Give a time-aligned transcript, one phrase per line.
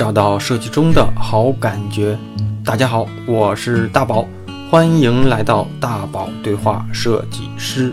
[0.00, 2.18] 找到设计中的好感觉。
[2.64, 4.26] 大家好，我是大宝，
[4.70, 7.92] 欢迎来到大宝对话设计师。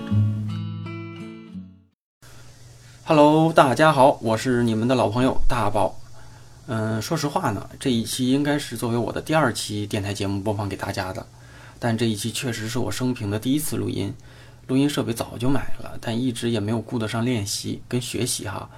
[3.04, 5.99] Hello，大家好，我是你们的老朋友大宝。
[6.67, 11.27] 嗯，说实话呢，这一期应该是作为我的第二期电台节目播放给大家的，
[11.77, 14.15] 但这一期确实是我生平的第一次录音。
[14.67, 18.69] 录音设备早就买了，但一直也没有顾得上练习跟学习哈。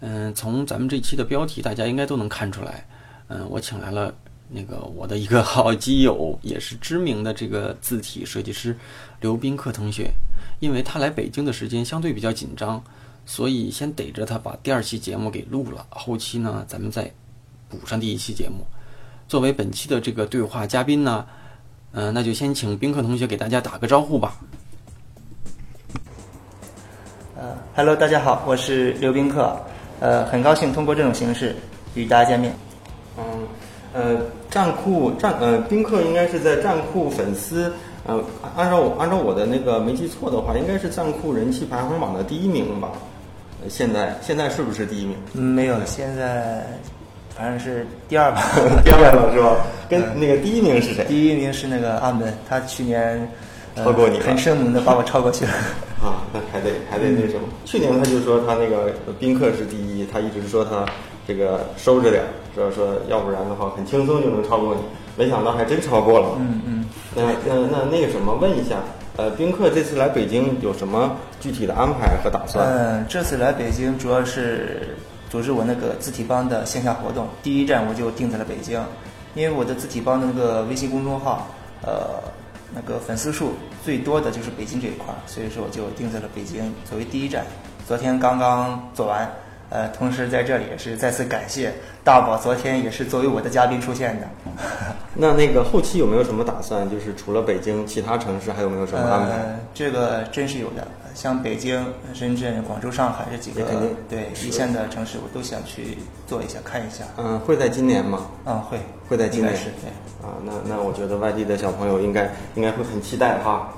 [0.00, 2.86] 嗯，从咱们这期的标题，大家应该都能看出来。
[3.28, 4.14] 嗯，我请来了
[4.48, 8.76] 那个我的一个好基友，也是知名的这个字体设计师
[9.20, 10.10] 刘宾客同学。
[10.60, 12.82] 因为他来北京的时间相对比较紧张，
[13.26, 15.84] 所以先逮着他把第二期节目给录了。
[15.90, 17.10] 后期呢，咱们再
[17.68, 18.66] 补上第一期节目。
[19.28, 21.26] 作为本期的这个对话嘉宾呢，
[21.92, 24.36] 嗯，那就先请宾客同学给大家打个招呼吧。
[27.36, 29.60] 呃，Hello，大家好，我是刘宾客，
[30.00, 31.54] 呃，很高兴通过这种形式
[31.94, 32.52] 与大家见面。
[33.18, 33.24] 嗯，
[33.92, 37.72] 呃，站酷站呃，宾客应该是在站酷粉丝，
[38.06, 38.22] 呃，
[38.56, 42.92] 按照我按照我的那个没记错的话，应该是站酷人气排行榜的第一名吧？
[43.68, 45.16] 现在现在是不是第一名？
[45.34, 46.66] 嗯，没有，现在
[47.34, 48.42] 反正是第二吧，
[48.84, 49.56] 第二了是吧？
[49.88, 51.04] 跟那个第一名是谁？
[51.06, 53.26] 第一名是那个阿门，他去年。
[53.76, 55.52] 超过你很生猛的把我超过去了
[56.02, 56.24] 啊！
[56.32, 57.42] 那还得还得那什么？
[57.64, 60.84] 去年他就说他那个宾客是第一，他一直说他
[61.26, 62.22] 这个收着点，
[62.54, 64.80] 说说要不然的话很轻松就能超过你，
[65.16, 66.28] 没想到还真超过了。
[66.38, 66.84] 嗯嗯。
[67.14, 68.34] 那那那那个什么？
[68.40, 68.76] 问一下，
[69.16, 72.66] 呃，宾客这次来北京有什么具体的安排和打算？
[72.66, 74.96] 嗯，这次来北京主要是
[75.28, 78.80] 组织我那个字体帮的线下活动，第一站我就定在了北京，
[79.34, 81.46] 因为我的字体帮的那个微信公众号，
[81.82, 82.34] 呃。
[82.76, 87.42] 那个粉丝数最多的就是北京这一块儿，所以说我就定在了北京作为第一站。
[87.88, 89.26] 昨天刚刚做完，
[89.70, 91.72] 呃，同时在这里也是再次感谢
[92.04, 94.28] 大宝，昨天也是作为我的嘉宾出现的。
[95.14, 96.86] 那那个后期有没有什么打算？
[96.90, 99.58] 就是除了北京，其他城市还有没有什么安排？
[99.72, 100.86] 这个真是有的，
[101.16, 101.82] 像北京、
[102.12, 103.62] 深圳、广州、上海这几个
[104.06, 105.96] 对一线的城市，我都想去
[106.26, 107.04] 做一下，看一下。
[107.16, 108.26] 嗯，会在今年吗？
[108.44, 108.78] 嗯，会，
[109.08, 109.56] 会在今年。
[109.56, 109.88] 是对。
[110.22, 113.72] 啊，那那我觉得外地的小朋友应该应该会很期待哈。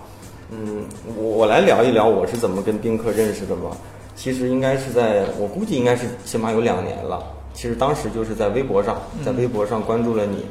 [0.50, 0.84] 嗯，
[1.16, 3.70] 我我来聊一聊我是怎么跟宾客认识的吧。
[4.16, 7.22] 其实应该是在我估计应该是起码有两年了。
[7.54, 10.44] 其实当时就是在微博上，在微博上关注了你。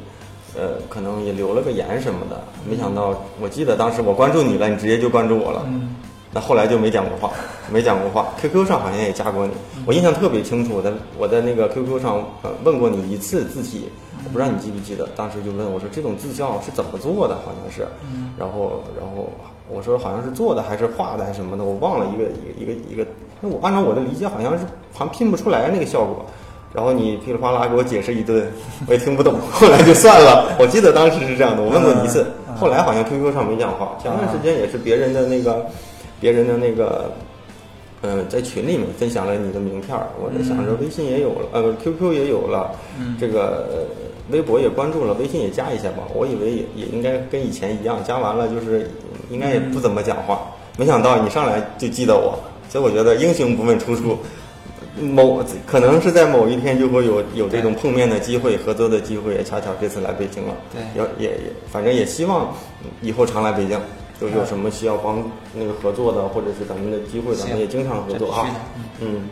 [0.56, 5.62] 呃，可能也留了个言什么的，没想到，我记得当时我关注你了，你直接就关注我了。
[5.68, 5.94] 嗯，
[6.32, 7.32] 那后来就没讲过话，
[7.72, 8.28] 没讲过话。
[8.40, 9.52] QQ 上好像也加过你，
[9.86, 10.74] 我印象特别清楚。
[10.76, 13.88] 我在我在那个 QQ 上呃问过你一次字体，
[14.24, 17.86] 我不知道你记不记得，当时就问我说这种字效是怎么做的，好像是。
[18.12, 18.30] 嗯。
[18.38, 19.30] 然后然后
[19.70, 22.24] 我说好像是做的还是画的还是什么的，我忘了一个
[22.60, 23.06] 一个一个一个。
[23.40, 26.24] 那我按照我的理解，好像是好像拼不出来那个效果。
[26.74, 28.46] 然后你噼里啪啦给我解释一顿，
[28.86, 30.52] 我也听不懂，后来就算了。
[30.60, 32.26] 我记得当时是这样的，我问过你一次，
[32.60, 33.96] 后来好像 QQ 上没讲话。
[33.98, 35.64] 前段时间也是别人的那个，
[36.20, 37.10] 别人的那个，
[38.02, 42.70] 嗯，在群里面分享了你的名片儿，我在想着微信也有了，呃，QQ 也有了，
[43.20, 43.86] 这个
[44.30, 46.04] 微博也关注了，微信也加一下吧。
[46.14, 48.90] 我以为也也应该跟以前一样，加完了就是
[49.30, 50.42] 应该也不怎么讲话，
[50.76, 54.18] 没想到你上来就记得我，所以我觉得英雄不问出处。
[55.00, 60.52] 某可能是在某一天就会有有这种碰面的机会、合作的机会，也恰巧这次来北京了。
[60.74, 62.52] 对，要也也，反正也希望
[63.00, 63.78] 以后常来北京，
[64.20, 65.22] 就是有什么需要帮
[65.54, 68.46] 那个合作的，或者是咱们的机会，咱们也经常合作啊。
[69.00, 69.28] 嗯，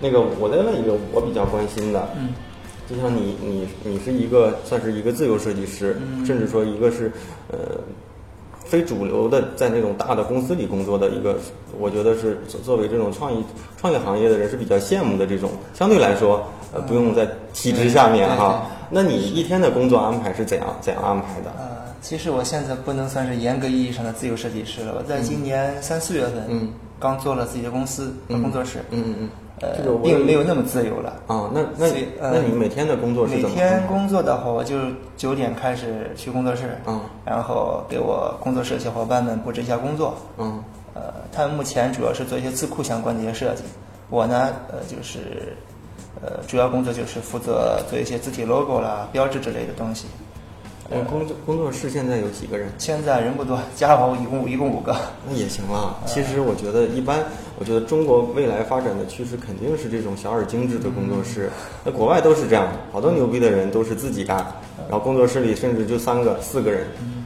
[0.00, 2.34] 那个我再问一个我比较关心的，嗯，
[2.88, 7.12] 就像你你你是一个算是一个自由设计师，甚至说一个是
[7.50, 7.80] 呃。
[8.64, 11.38] 非主流的，在那种大的公司里工作的一个，
[11.78, 13.42] 我觉得是作为这种创意
[13.80, 15.48] 创业行业的人是比较羡慕的这种。
[15.72, 16.44] 相对来说，
[16.74, 18.66] 呃，不用在体制下面哈。
[18.90, 21.50] 那你一天的工作安排是怎样怎样安排的？
[21.98, 24.94] 呃，其实我现在不能算是严格意义上的自由设计师了。
[24.96, 29.28] 我在今年三四月份，嗯，刚做了自己的公司和工作室，嗯嗯。
[29.60, 29.70] 呃，
[30.04, 31.50] 并没有那么自由了啊。
[31.52, 31.88] 那那
[32.20, 34.76] 那你每天的工作是每天工作的话，我就
[35.16, 40.62] 九点开始去工作室，嗯，然后给我工作室的小伙伴们布置一下工作，嗯，
[40.94, 43.64] 呃，他们目前主要是做一些字库相关的一些设计。
[44.10, 45.52] 我呢，呃，就是
[46.22, 50.06] 呃，主要工作就是负责做一些字体 logo 啦、标志之类的东西。
[50.90, 52.72] 嗯，工作工作室现在有几个人？
[52.78, 54.96] 现在人不多，加我一共一共五个。
[55.28, 55.98] 那也行啊。
[56.06, 57.22] 其实我觉得一般，
[57.58, 61.50] 我觉得中国未来发展的趋势肯定是这种小而精致的工作室。
[61.84, 64.38] 那国外都是这样的，好多牛逼的人都是自己干，
[64.88, 66.86] 然后工作室里甚至就三个、四个人。
[67.02, 67.24] 嗯。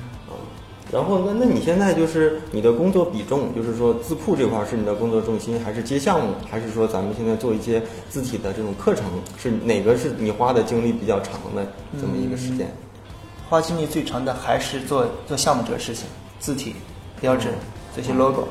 [0.90, 7.80] 然后那那你现在就是你的工作比重，就是说字库这块儿是你的工作重心，还是接项目，还是说咱们现在做一些
[8.10, 9.04] 字体的这种课程，
[9.38, 11.64] 是哪个是你花的精力比较长的
[11.98, 12.66] 这么一个时间？
[13.52, 16.06] 花精力最长的还是做做项目这个事情，
[16.40, 16.74] 字体、
[17.20, 17.48] 标志、
[17.94, 18.48] 这些 logo，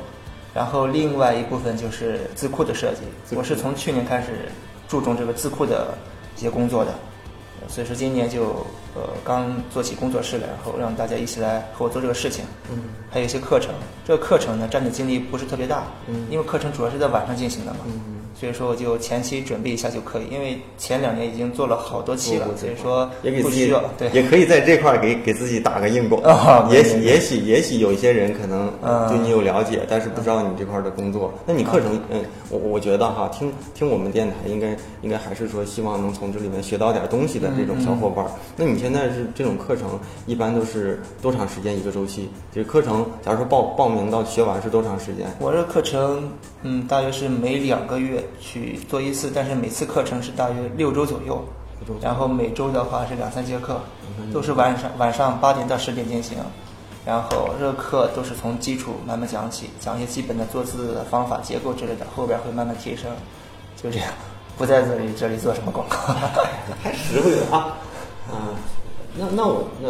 [0.54, 3.36] 然后另外一部分就是字库的设计。
[3.36, 4.48] 我是从去年开始
[4.88, 5.98] 注重这个字库的
[6.38, 6.94] 一些工作的，
[7.68, 8.64] 所以说今年就
[8.94, 12.46] 呃刚做起工作室来，然后让大家一起来和我做这个事情。
[12.70, 13.74] 嗯，还有一些课程，
[14.06, 17.80] 这个课程呢占的精力不是特别大，嗯因为课程主要是在晚上进行的嘛。
[17.88, 18.11] 嗯
[18.42, 26.20] 所以说我就前期准备一下就可以，因为前两年已经做了好多期了，所以说也给自己不需要对也可以在这块儿给给自己打个硬广。
[26.26, 31.32] 啊也许也许也许有一些人可能嗯对你有了解，但是不知道你这块儿的工作。
[31.46, 38.32] 那你课程，嗯，我我觉得哈，听听我们电台应该应该还是说希望能从这里面学到点东西的这种小伙伴儿。
[38.58, 42.28] 那你现在是这种课程一般都是多长时间一个周期？
[42.52, 45.28] 就是课程假如说报报名到学完是多长时间？
[45.38, 46.28] 我这课程，
[46.64, 51.44] 嗯，大约是每两个月去做一次，但是每次课程是大约六周左右
[52.00, 53.82] 然后每周的话是两三节课，
[54.32, 56.38] 都是晚上晚上八点到十点进行，
[57.04, 63.10] 然后这个课都是从基础慢慢讲起，讲一些基本的坐姿的方法、结构之类的，后边会慢慢提升，
[63.76, 64.14] 就这样，
[64.58, 65.98] 不在这里这里做什么广告。
[66.84, 67.78] 太实惠了啊！
[68.30, 68.54] 啊，
[69.18, 69.90] 那那我那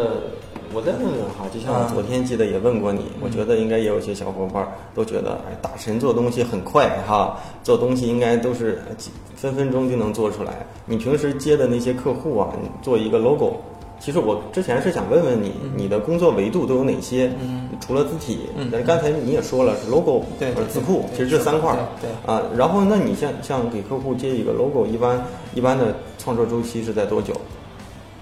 [0.73, 10.65] 我再问问哈，就像我昨天记得也问过你，我觉得应该也有些小伙伴都觉得，哎，大神做东西很快哈，做东西应该都是呃几分分钟就能做出来。
[10.85, 13.57] 你平时接的那些客户啊，你做一个 logo。
[13.99, 17.31] 其实我之前是想问问你，你的工作维度都有哪些？
[17.39, 21.77] 嗯除了字体，嗯但是刚才你也说了是 logo 对和字库，其实这三块儿。
[22.01, 27.33] 对啊，然后那你像像给客户接一个 logo，一般一般的创作周期是在多久？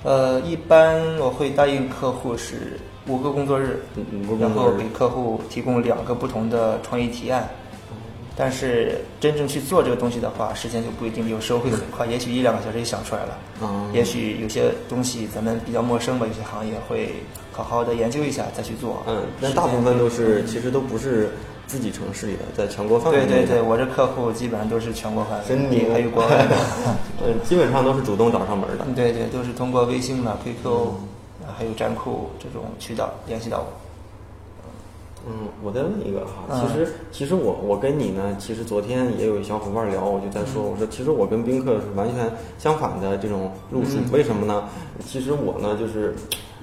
[0.04, 7.48] 呃，一般我会答应客户是五个工作日，嗯五个然工作日后给客户提供两个不同的创意提案。
[8.42, 13.38] 但是真正去做这个东西的话，时间就不一定，有时候会很快，也许一两个小时就想出来了。
[13.62, 17.14] 嗯，也许有些东西咱们比较陌生吧，有些行业会
[17.52, 19.04] 好好的研究一下再去做。
[19.08, 21.32] 嗯，但大部分都是其实都不是
[21.70, 23.28] 自己城市里的，在全国范围内。
[23.28, 26.56] 对对对，我这客户基本上都是全国范围真内，牛还有国外的。
[27.22, 28.84] 呃， 基本上都是主动找上门的。
[28.88, 30.88] 嗯对对，都是通过微信啊、QQ，
[31.56, 33.68] 还有站酷这种渠道联系到我。
[35.28, 44.68] 嗯，我再问一个哈，嗯其实其实我我跟你呢，其实昨天也有小伙伴聊，我就在说，我说其实我跟宾客是完全相反的这种路数，为什么呢？
[45.06, 46.16] 其实我呢就是，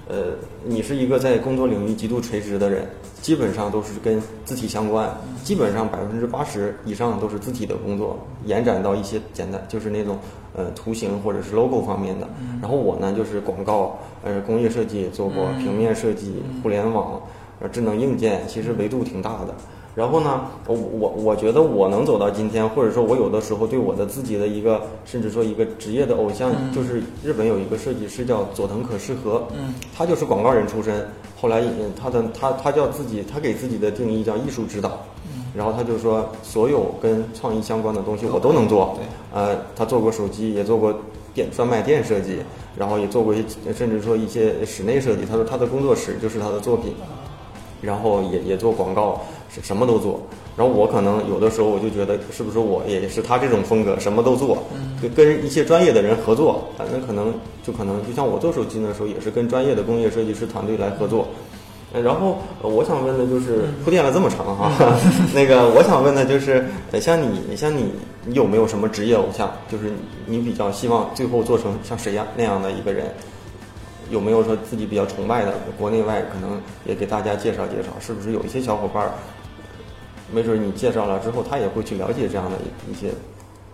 [0.08, 0.32] 呃，
[0.64, 2.88] 你是一个在工作领域极度垂直的人，
[3.26, 5.11] 基本上都是跟字体相关，
[5.43, 10.17] 基本上百分之八十以上都是字体的工作，延展到一些简单就是那种
[10.55, 12.28] 呃图形或者是 logo 方面的。
[12.62, 17.20] 然后我呢就是广告，呃工业设计也做过，平面设计、互联网。
[17.58, 19.55] 呃，智能硬件其实维度挺大的。
[19.96, 31.08] 然后呢，我我我觉得我能走到今天，或者说我有的时候对我的自己的一个，甚至说一个职业的偶像，就是日本有一个设计师叫佐藤可士和，嗯，他就是广告人出身，
[31.40, 35.00] 后来嗯他的他他叫自己，他给自己的定义叫艺术指导，
[35.54, 40.94] 然后他就说所有跟创意相关的东西我都能做，对，呃，他做过手机，也做过
[41.32, 42.40] 电专卖店设计，
[42.76, 46.93] 然后也做过一些甚至说一些室内设计，他说他的工作室就是他的作品。
[47.81, 50.20] 然后也也做广告，什什么都做。
[50.56, 54.58] 然后我可能有的时候我就觉得，是不是我也是他这种风格，什么都做，
[55.02, 61.29] 跟跟一些专业的人合作，反正可能就可能就像我做手机的时候，也是跟专业的工业设计师团队来合作。
[61.93, 64.72] 呃然后呃我想问的就是铺垫了这么长哈，
[65.32, 67.93] 那个我想问的就是，呃像你像你
[68.24, 69.48] 你有没有什么职业偶像？
[69.70, 69.93] 就是
[70.27, 73.15] 你比较希望最后做成像谁呀那样的一个人？
[74.10, 79.10] 有没有说自己比较崇拜的，国内外可能也给大家介绍介绍，是不是有一些小伙伴儿，
[80.32, 82.56] 没准你介绍了之后，他也会去了解这样的
[82.91, 83.10] 一些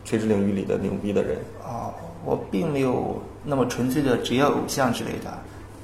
[0.05, 1.37] 垂直领域里的牛逼的人。
[1.65, 1.93] 哦，
[2.25, 5.33] 我并没有那么纯粹的职业偶像之类的，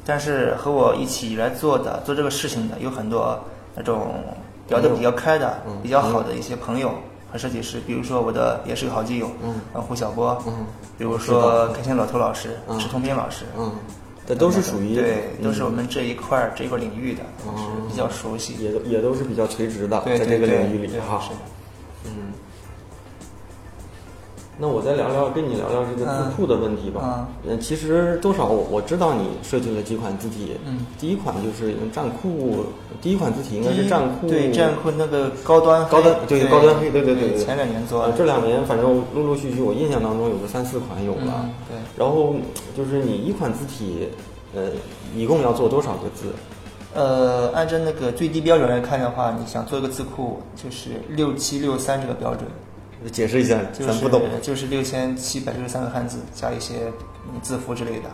[0.04, 3.38] 但是和我一起来做的做这个事情的有很多
[3.74, 4.14] 那种
[4.68, 6.92] 聊得比较开的、嗯比较好的一些朋友
[7.30, 12.78] 和设计师，比如说我的也是个好基友，嗯呃，胡晓波，嗯，比如说开心老头老师、嗯。
[12.78, 13.72] 池同斌老师，嗯，
[14.28, 18.54] 这都是属于对，嗯都是我们这一块儿这一块领域的，哦是比较熟悉。
[18.62, 21.22] 也都也都是比较垂直的，在这个领域里对哈
[24.60, 27.28] 那我再聊聊，跟你聊聊这个字库的问题吧。
[27.46, 30.56] 嗯，其实多少我我知道你设计了几款字体。
[30.66, 32.64] 嗯，第一款就是用站库，
[33.00, 34.28] 第一款字体应该是站库。
[34.28, 41.34] 对站库那个高端高端对对高端黑对对对对前两年做的，呃这两年反正陆陆续续，我印象当中有个三四款有了。
[41.44, 41.76] 嗯对。
[41.96, 42.34] 然后
[42.76, 44.08] 就是你一款字体，
[44.56, 44.70] 呃，
[45.14, 46.32] 一共要做多少个字？
[46.94, 52.44] 呃，按照那个最低标准来看的话，你想做一个字库，就是六七六三这个标准，
[53.12, 54.22] 解释一下，就是咱不懂。
[54.42, 56.74] 就是六千七百六十三个汉字加一些
[57.32, 58.10] 嗯字符之类的。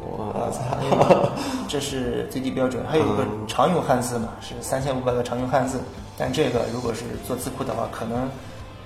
[0.00, 1.32] 我操！
[1.68, 5.80] 这是最低标准，还有一个常用汉字嘛，是三千五百个常用汉字。
[6.16, 8.30] 但这个如果是做字库的话，可能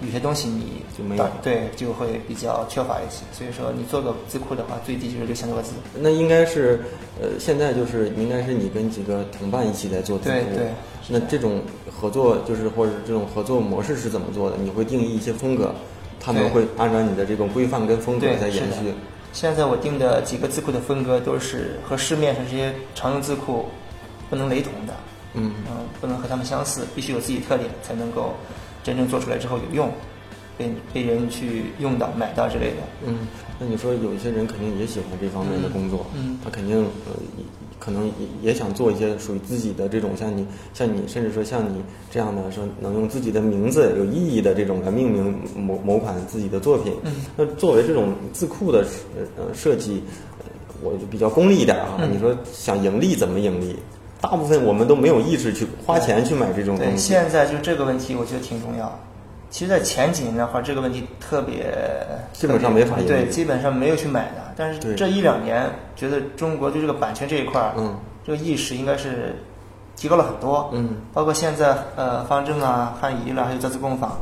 [0.01, 3.23] 有些东西你就没有对，就会比较缺乏一些。
[3.31, 5.73] 所以说，你做个字库的话，最低就是六千多个字。
[5.95, 6.81] 那应该是，
[7.21, 10.35] 呃，现在就是应该是你跟几个同伴一起在做字库。
[10.35, 10.69] 对对
[11.09, 14.57] 那这种合作就是或者这种合作模式是怎么做的？
[14.57, 15.75] 你会定义一些风格，
[16.21, 18.95] 他们会按照你的这种规范跟风格在延续。
[19.33, 23.65] 现在我定的几个字库的风格都是和市面上这些常用字库
[24.29, 24.95] 不能雷同的，
[25.35, 28.35] 嗯，嗯，不能和他们相似，必须有自己特点，才能够
[28.85, 29.91] 真正做出来之后有用，
[30.59, 32.83] 被被人去用到、买到之类的。
[33.07, 33.27] 嗯，
[33.59, 37.45] 那你说有一些人肯定也喜欢这方面的工作，嗯嗯他肯定呃也
[37.85, 38.13] 可能也
[38.43, 46.93] 也想做一些属于自己的这种像你像你甚至说像你这样的说能用自己的名字有意义的这种来命名某某款自己的作品。
[47.05, 48.85] 嗯那作为这种字库的
[49.17, 50.01] 呃呃设计，
[50.39, 50.45] 呃
[50.81, 53.77] 我就比较功利一点啊，嗯你说想盈利怎么盈利？
[54.21, 56.97] 大部分我们都没有意识去花钱去买这种，东西。
[56.97, 58.97] 现在就这个问题，我觉得挺重要。
[59.51, 61.75] 其实，在前几年的话，这个问题特别
[62.33, 64.42] 基本上没法盈利对，基本上没有去买的。
[64.57, 69.35] 但是这一两年，觉得中国对这个版权这一块儿，嗯，这个意识应该是
[69.97, 70.71] 提高了很多。
[70.73, 74.19] 嗯，包括现在呃，方正啊、汉仪啦，还有造字工坊，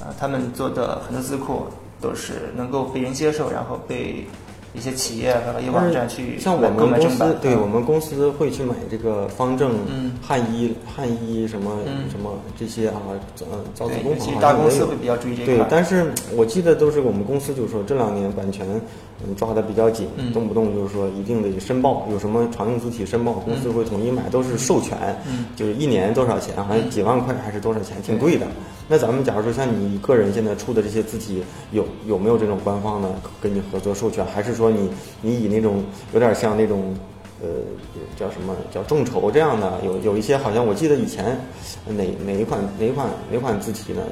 [0.00, 1.66] 呃，他们做的很多字库
[2.00, 4.26] 都是能够被人接受，然后被
[4.74, 7.36] 一些企业和一些网站去像我们公买正版司，。
[7.40, 13.00] 对嗯我们公司会去买这个方正、嗯汉仪、汉仪什么、嗯什么这些啊，
[13.50, 15.56] 呃，造字，工坊大公司会比较注意这一块，。
[15.56, 18.66] 对但是我记得都是我们公司就是说这两年版权
[19.24, 20.32] 嗯抓的比较紧，嗯。
[20.32, 24.96] 动不动就是说一定得申报，有什么常用字体申报，公司会统一买，都是授权，
[25.26, 25.46] 嗯。
[25.56, 28.46] 就是一年多少钱，好像几万块还是多少钱，挺贵的。
[28.88, 31.42] 那咱们假如说像你个人现在出的这些字体，
[31.72, 33.08] 有有没有这种官方的
[33.40, 34.88] 跟你合作授权，还是说你
[35.22, 35.82] 你以那种
[36.12, 36.94] 有点像那种
[37.42, 37.48] 呃
[38.16, 41.36] 叫什么叫众筹这样的，有有一些好像我记得以前
[41.84, 44.02] 哪哪一款哪一款哪款字体呢？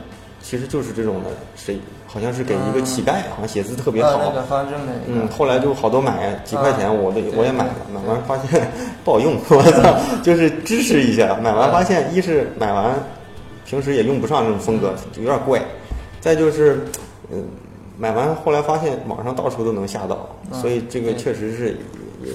[0.47, 8.71] 其实就是这种的，谁好像是给一个乞丐，好像写字特别好，呃，那个方正的，嗯，后来就好多买几块钱，啊我的我也买了，买完发现
[9.03, 12.95] 不好用， 我操，就是支持一下，买完发现一是买完
[13.65, 15.63] 平时也用不上这种风格，有点怪，
[16.21, 16.85] 再就是
[17.33, 17.43] 嗯，
[17.99, 21.77] 买完后来发现网上到处都能下到，嗯所以这个确实是
[22.23, 22.31] 也。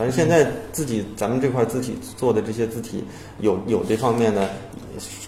[0.00, 3.04] 反正现在自己咱们这块自己做的这些字体
[3.40, 4.48] 有有这方面的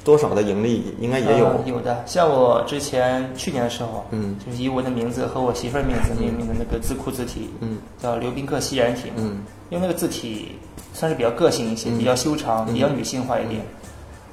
[0.02, 1.45] 多少的盈利，应该也有。
[1.45, 4.35] 呃有的，像我之前去年的时候，嗯。
[4.47, 10.52] 就是以我的名字和我媳妇儿名字命名的那个字库字体，嗯，叫刘宾客西然体，嗯，因为那个字体
[10.95, 11.99] 算是比较个性一些，嗯。
[11.99, 13.61] 比较修长，比较女性化一点。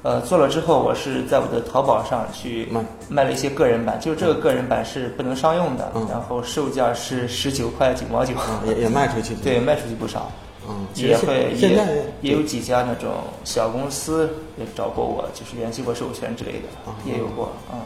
[0.02, 9.34] 呃，做了之后，我是在我的淘宝上去卖卖了一些个人版，就是这个个人版是不能商用的，嗯然后售价是十九块九毛九，啊，也也卖出去。
[9.36, 10.30] 对，卖出去不少。
[10.68, 11.84] 嗯，也会现在
[12.22, 13.12] 也也有几家那种
[13.44, 17.78] 小公司也找过我，就是联系过授权之类的，啊也有过嗯。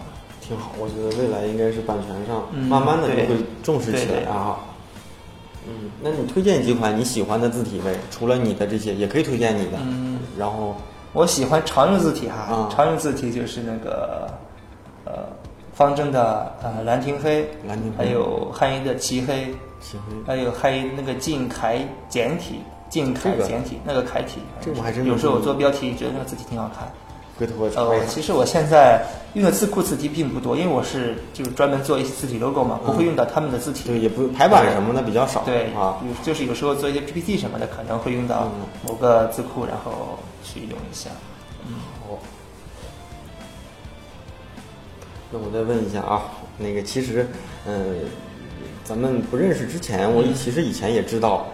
[0.46, 4.58] 挺好，我觉得未来应该是版权上嗯慢慢的就会重视起来啊。
[5.66, 7.94] 嗯，那你推荐几款你喜欢的字体呗？
[8.10, 9.78] 除了你的这些，也可以推荐你的。
[9.80, 10.76] 嗯，然后
[11.14, 14.28] 我喜欢常用字体哈，啊常用字体就是那个
[15.04, 15.12] 呃
[15.72, 21.78] 方正的呃兰亭黑，兰亭黑还有汉仪的齐黑，喜欢还有汉仪那个晋楷
[22.08, 26.86] 简体，晋楷这个简体那个楷体，这我还真有时候我做标题觉得那个字体挺好看。
[27.38, 28.06] 回头我呃。
[28.06, 29.04] 其实我现在
[29.34, 33.88] 用的字库字体并不多，因为我是就是专门做一些字体 logo 嘛，不会用到他们的字体。
[33.88, 35.42] 对，也不排版什么的比较少。
[35.44, 41.10] 对啊，有就是有时候做一些 PPT 什么的，可能会用到嗯某个字库，然后去用一下。
[42.06, 42.18] 好。
[45.32, 47.26] 那我再问一下啊，那个其实，
[47.66, 47.96] 嗯、
[48.84, 51.48] 咱们不认识之前，我其实以前也知道，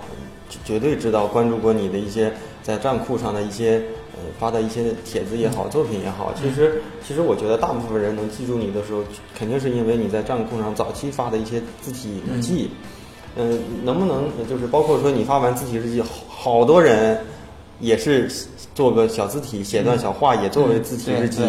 [0.66, 2.30] 绝对知道关注过你的一些
[2.62, 3.82] 在站酷上的一些
[4.12, 6.34] 呃发的一些帖子也好，作品也好。
[6.34, 9.02] 其实，其实我觉得大部分人能记住你的时候，
[9.34, 12.70] 肯定是因为你在站酷上早期发的一些字体日记。
[13.36, 17.24] 嗯、能不能就是包括说你发完字体日记，好好多人
[17.78, 18.28] 也是
[18.80, 21.42] 做个小字体，写段小话，也作为字体日记。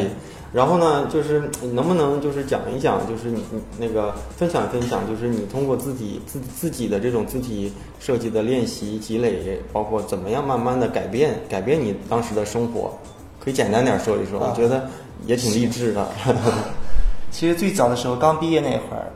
[0.51, 7.71] 然后呢，就是能不能就是讲一讲，就是你你那个分享分享，就是你通过自己自自己的这种字体
[8.01, 12.93] 设计的练习积累，包括怎么样慢慢的改变改变你当时的生活，
[13.41, 14.89] 可以简单点说一说，啊我觉得
[15.25, 16.05] 也挺励志的。
[17.31, 19.07] 其实最早的时候，刚毕业那会儿，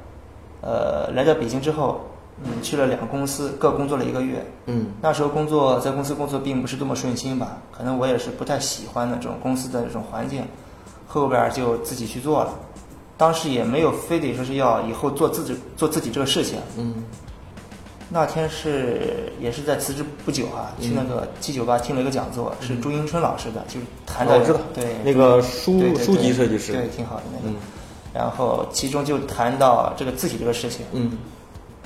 [0.62, 2.00] 呃，来到北京之后，
[2.44, 4.46] 嗯，去了两个公司，各工作了一个月。
[4.66, 10.44] 嗯那时候工作在公司工作并不是多么顺心吧，可能我也是不太喜欢的这种公司的这种环境，
[11.08, 12.54] 后边就自己去做了。
[13.18, 16.60] 当时也没有非得说是要以后做自己做自己这个事情。
[16.78, 17.06] 嗯
[18.10, 27.50] 那天是也是在辞职不久啊，去那个七九八听了一个讲座，是朱迎春老师的，就是谈到哦我知道对那个书对对对书籍设计师对，挺好的那个。
[27.50, 27.56] 嗯
[28.14, 31.18] 然后其中就谈到这个字体这个事情，嗯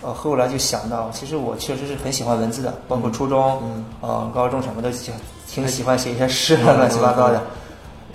[0.01, 3.85] 呃，后来就想到，其实我确实是很喜欢文字的，包括初中、嗯。
[4.01, 5.11] 呃、高中什么的，就
[5.47, 7.43] 挺喜欢写一些诗啊，乱七八糟的，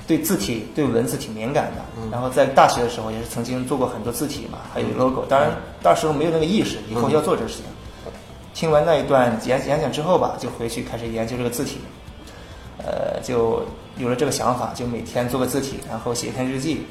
[0.07, 1.83] 对字体、对文字挺敏感的。
[1.99, 2.11] 嗯。
[2.11, 5.51] 然后在大学的时候也是曾经做过很多字体嘛，还有 logo，当然
[5.83, 7.65] 那时候没有那个意识，以后要做这个事情。
[8.55, 11.79] 听完那一段演演讲之后吧，就回去开始研究这个字体，
[12.79, 13.63] 呃，就
[13.99, 16.87] 有了这个想法，就每天做个字体，然后写一篇日记。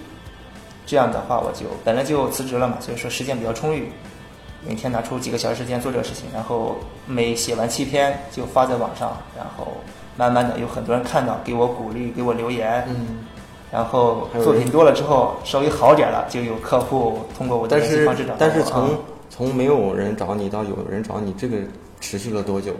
[0.85, 3.89] 这样的话，我就本来就辞职了嘛，所以说时间比较充裕，
[4.67, 9.67] 每天拿出几个小时时间做这个事情，然后每写完七篇就发在网上，然后
[10.15, 13.25] 慢慢的有很多人看到，给我鼓励，给我留言，嗯。
[13.71, 18.89] 然后作品多了之后稍微好点了，就有客户通过我的但是联系方式找到我但是从啊
[19.31, 21.57] 从没有人找你到有人找你，这个
[21.99, 22.71] 持续了多久？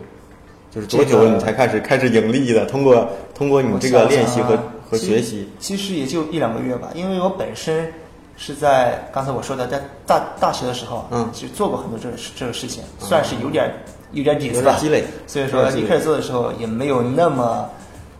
[0.70, 2.66] 就是多久你才开始开始盈利的？
[2.68, 7.92] 通过通过你这个练习和和学习，其实也就一两个月吧，因为我本身
[8.38, 11.30] 是在刚才我说的，在大大学的时候，嗯。
[11.34, 13.72] 其实做过很多这这个事情，算是有点
[14.12, 15.04] 有点底子吧，积累。
[15.28, 17.70] 所以说一开始做的时候也没有那么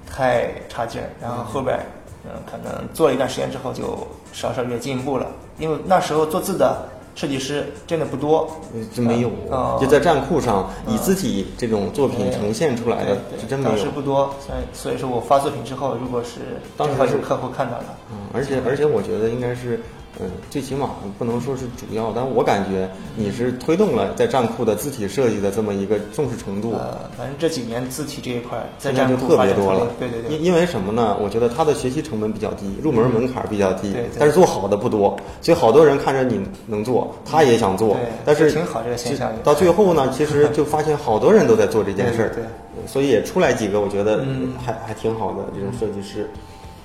[0.10, 1.80] 太差劲儿，然后后边
[2.26, 5.28] 嗯可能做了一段时间之后就稍稍有点进步了，
[5.58, 6.78] 因为那时候做字的
[7.16, 9.78] 设计师真的不多，嗯真没有哦。
[9.82, 13.76] 就在站库上以嗯字体这种作品呈现出来的，对是真没有。
[13.76, 13.90] 当时。
[13.90, 16.40] 不多，所以所以说我发作品之后，如果是
[16.78, 19.80] 当时是正好有客户看到了，嗯，而且而且我觉得应该是，
[20.20, 26.74] 嗯，最起码不能说是主要，但我感觉你是推动了在站库的字体设计的这么一个重视程度。
[26.74, 31.18] 呃，反正这几年字体这一块在现在就站特别多了，对对对，因因为什么呢？
[31.20, 46.30] 我觉得它的学习成本比较低，入门门槛比较低，对对但是做好的不多，所以好多人看着你能做，他也想做对，但是挺好这个现象到最后呢，其实就发现好多人都在做这件事儿，对对所以也出来几个我觉得嗯还、还挺好的这种设计师。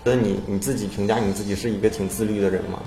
[0.05, 2.79] 觉得你你自己评价你自己是一个挺自律的人吗？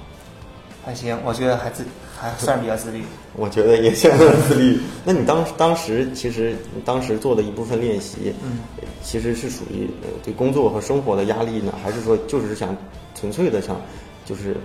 [0.84, 1.86] 还行，我觉得还自
[2.20, 3.04] 还算比较自律。
[3.38, 4.80] 我觉得也相当自律。
[5.06, 8.60] 那你当当时其实你当时做的一部分练习，嗯，
[9.04, 12.76] 其实是属于呃对工作和生活的压力呢，还是说就是想
[13.16, 13.80] 纯粹的想
[14.26, 14.58] 就是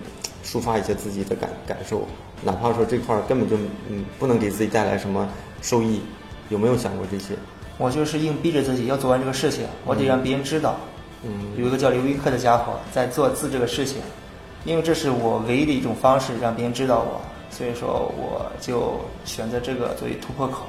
[0.43, 2.07] 抒发一些自己的感感受，
[2.43, 3.55] 哪怕说这块儿根本就
[3.89, 5.29] 嗯不能给自己带来什么
[5.61, 6.01] 收益，
[6.49, 7.35] 有没有想过这些？
[7.77, 10.77] 我就是硬逼着自己要做完这个事情，我得让别人知道。
[11.23, 13.97] 嗯有一个叫刘一克的家伙在做字这个事情，
[14.67, 20.65] 因为这是我唯一的一种方式让别人知道我，所以说我就选择这个作为突破口，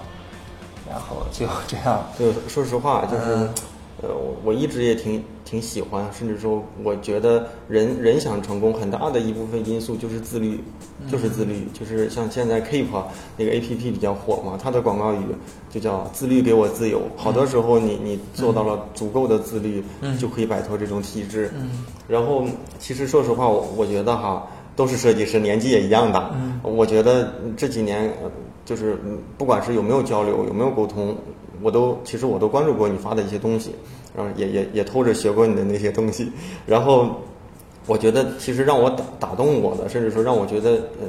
[0.88, 2.06] 然后就这样。
[2.16, 3.54] 就说实话，就是，嗯
[4.00, 10.60] 呃，我我一直也挺挺喜欢，甚至说，我觉得人人想成功，很大的一部分因素就是自律，
[11.10, 12.86] 就是自律，就是像现在 Keep
[13.36, 15.18] 那个 A P P 比较火嘛，它的广告语
[15.68, 17.02] 就叫“自律给我自由”。
[17.18, 21.50] 好多时候你你做到了足够的自律，嗯就可以摆脱这种体制。
[21.56, 22.44] 嗯然后，
[22.78, 26.30] 其实说实话，我我觉得哈，都是设计师，年纪也一样大。
[26.36, 28.30] 嗯我觉得这几年，呃
[28.64, 31.16] 就是嗯不管是有没有交流，有没有沟通，
[31.62, 33.72] 我都其实我都关注过你发的一些东西，
[34.16, 36.30] 然后也也也偷着学过你的那些东西。
[36.66, 37.20] 然后，
[37.86, 41.06] 我觉得其实让我打打动我的，甚至说让我觉得呃，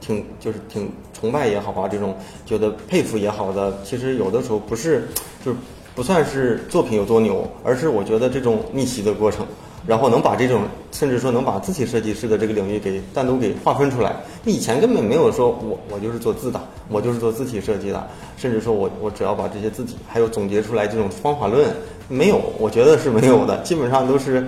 [0.00, 2.14] 挺就是挺崇拜也好啊，这种
[2.44, 5.08] 觉得佩服也好的，其实有的时候不是
[5.44, 5.56] 就是
[5.94, 9.46] 不算是作品有多牛，而是我觉得这种逆袭的过程。
[9.86, 14.14] 然后能把这种，甚至说能把字体设计师的这个领域给单独给划分出来。
[14.44, 21.68] 以前根本没有说我我就是做字的，我就是做字体设计的，甚至说我我只要把这些字体还有总结出来这种方法论，
[22.08, 24.46] 没有，我觉得是没有的，基本上都是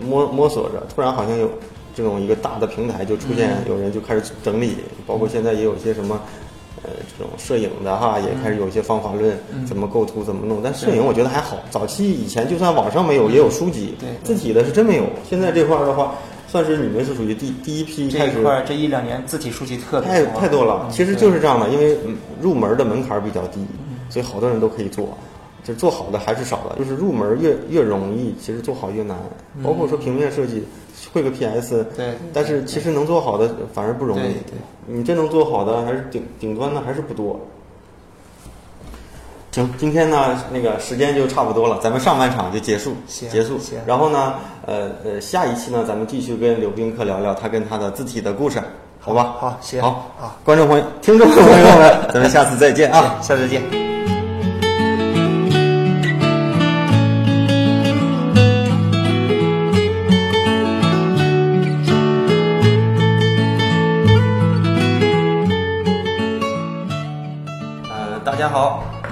[0.00, 1.50] 摸摸索着，突然好像有
[1.94, 6.20] 这种一个大的平台就出现，有人就开始整理，包括现在也有一些什么。
[7.22, 10.60] 呃，这种摄影的哈，也开始有一些方法论，怎么构图，怎么弄。
[10.62, 13.94] 但摄影我觉得还好，早期以前就算网上没有，也有书籍。
[14.00, 15.04] 对字体的是真没有。
[15.28, 16.14] 现在这块儿的话，
[16.48, 20.86] 算是你们是属于第第一批开始这一块儿这一两年字体书籍特别太多，太多了。
[20.88, 25.16] 嗯其实就是这样的，因为嗯入门的门槛比较低，嗯所以好多人都可以做。
[25.64, 29.16] 就做好的还是少的，就是入门越越容易，其实做好越难。
[29.62, 30.64] 包括说平面设计，
[31.12, 34.34] 会个 PS，对对但是其实能做好的反而不容易。
[34.86, 37.40] 你真能做好的还是顶顶端的还是不多。
[39.52, 43.58] 行，今天呢那个时间就差不多了，咱们上半场就结束行结束。
[43.86, 44.34] 然后呢，
[44.66, 48.62] 呃呃，下一期呢，咱们继续跟刘宾客聊聊他跟他的字体的故事。
[49.04, 49.34] 好吧？
[49.40, 53.18] 好行好好，观众朋友、听众朋友们，咱们下次再见啊！
[53.20, 53.81] 下次见。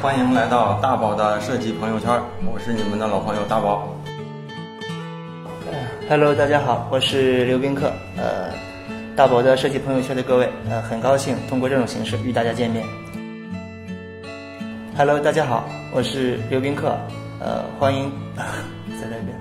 [0.02, 2.10] 欢迎来到大宝的设计朋友圈，
[2.50, 3.86] 我是你们的老朋友大宝。
[6.08, 7.92] Hello，大家好，我是刘宾客。
[8.16, 8.50] 呃，
[9.14, 12.82] 大宝的设计朋友圈的各位，呃，很高兴通过这种形式与大家见面。
[14.96, 16.96] Hello，大家好，我是刘宾客。
[17.38, 19.36] 呃，欢迎，再来一遍。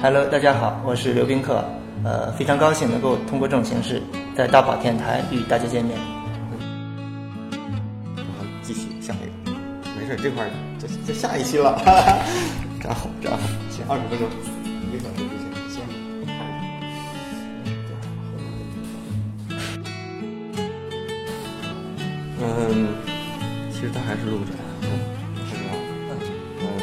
[0.00, 1.64] Hello，大家好，我是刘宾客。
[2.04, 4.00] 呃，非常高兴能够通过这种形式
[4.36, 5.98] 在大宝天台与大家见面。
[10.26, 11.80] 这块儿这这下一期了，
[12.82, 14.26] 站好站好，行，二十分钟，
[14.90, 15.86] 一个小时就行，先
[16.26, 16.34] 看
[22.42, 22.98] 嗯，
[23.70, 24.50] 其实他还是录着。
[25.46, 25.70] 是吧？
[26.58, 26.74] 嗯，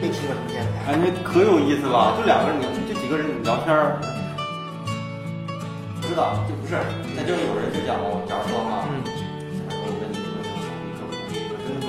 [0.00, 0.92] 这期我什么电台？
[0.92, 4.00] 感觉可有意思了，就两个人，就几个人聊天儿。
[6.00, 6.80] 不知道，就不是，
[7.14, 9.04] 那就有人就讲我，假如说哈，嗯，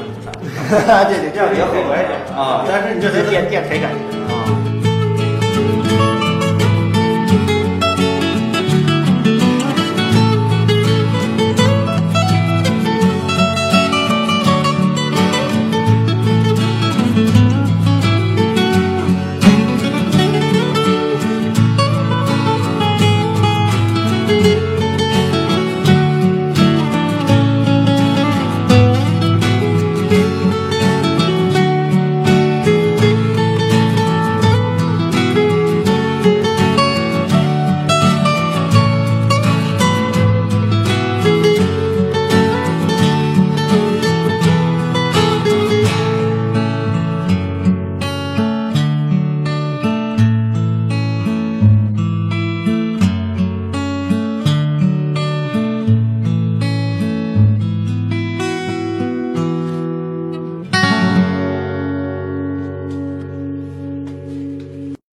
[1.10, 2.04] 对对，这样比较合我也
[2.36, 3.98] 啊但是你这得是电电台感觉。
[4.34, 4.83] 啊。